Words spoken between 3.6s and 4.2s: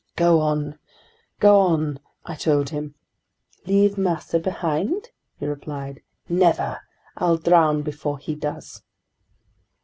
"Leave